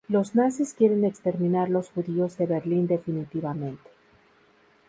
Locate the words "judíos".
1.91-2.35